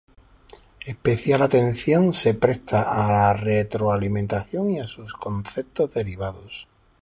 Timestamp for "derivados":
5.91-6.67